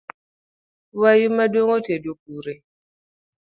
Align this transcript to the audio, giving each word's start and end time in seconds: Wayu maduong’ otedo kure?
Wayu 0.99 1.29
maduong’ 1.37 1.71
otedo 1.77 2.11
kure? 2.21 2.55